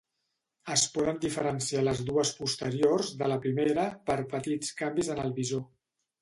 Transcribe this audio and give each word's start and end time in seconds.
Es 0.75 0.85
poden 0.93 1.19
diferenciar 1.25 1.83
les 1.83 2.01
dues 2.07 2.31
posteriors 2.39 3.11
de 3.21 3.29
la 3.33 3.37
primera 3.45 3.85
per 4.09 4.17
petits 4.33 4.73
canvis 4.81 5.13
en 5.17 5.23
el 5.27 5.37
visor. 5.39 5.63